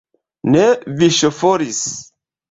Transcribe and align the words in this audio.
Ne 0.53 0.61
vi 1.01 1.09
ŝoforis! 1.17 1.83